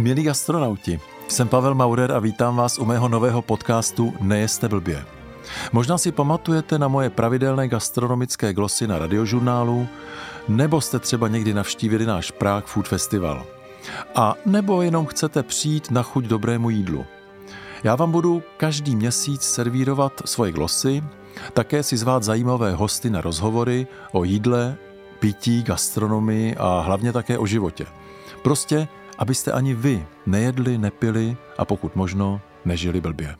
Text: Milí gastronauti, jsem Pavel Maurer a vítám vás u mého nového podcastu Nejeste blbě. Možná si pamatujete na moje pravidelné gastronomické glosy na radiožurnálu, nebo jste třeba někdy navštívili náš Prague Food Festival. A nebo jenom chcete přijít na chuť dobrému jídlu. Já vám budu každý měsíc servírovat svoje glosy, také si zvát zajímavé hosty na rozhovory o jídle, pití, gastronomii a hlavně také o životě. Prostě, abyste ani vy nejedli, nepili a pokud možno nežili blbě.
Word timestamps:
Milí 0.00 0.22
gastronauti, 0.22 1.00
jsem 1.28 1.48
Pavel 1.48 1.74
Maurer 1.74 2.12
a 2.12 2.18
vítám 2.18 2.56
vás 2.56 2.78
u 2.78 2.84
mého 2.84 3.08
nového 3.08 3.42
podcastu 3.42 4.14
Nejeste 4.20 4.68
blbě. 4.68 5.04
Možná 5.72 5.98
si 5.98 6.12
pamatujete 6.12 6.78
na 6.78 6.88
moje 6.88 7.10
pravidelné 7.10 7.68
gastronomické 7.68 8.52
glosy 8.52 8.86
na 8.86 8.98
radiožurnálu, 8.98 9.88
nebo 10.48 10.80
jste 10.80 10.98
třeba 10.98 11.28
někdy 11.28 11.54
navštívili 11.54 12.06
náš 12.06 12.30
Prague 12.30 12.66
Food 12.66 12.88
Festival. 12.88 13.46
A 14.14 14.34
nebo 14.46 14.82
jenom 14.82 15.06
chcete 15.06 15.42
přijít 15.42 15.90
na 15.90 16.02
chuť 16.02 16.24
dobrému 16.24 16.70
jídlu. 16.70 17.04
Já 17.84 17.94
vám 17.94 18.12
budu 18.12 18.42
každý 18.56 18.96
měsíc 18.96 19.42
servírovat 19.42 20.12
svoje 20.24 20.52
glosy, 20.52 21.04
také 21.52 21.82
si 21.82 21.96
zvát 21.96 22.22
zajímavé 22.22 22.72
hosty 22.72 23.10
na 23.10 23.20
rozhovory 23.20 23.86
o 24.12 24.24
jídle, 24.24 24.76
pití, 25.20 25.62
gastronomii 25.62 26.56
a 26.56 26.80
hlavně 26.80 27.12
také 27.12 27.38
o 27.38 27.46
životě. 27.46 27.86
Prostě, 28.42 28.88
abyste 29.18 29.52
ani 29.52 29.74
vy 29.74 30.06
nejedli, 30.26 30.78
nepili 30.78 31.36
a 31.58 31.64
pokud 31.64 31.96
možno 31.96 32.40
nežili 32.64 33.00
blbě. 33.00 33.36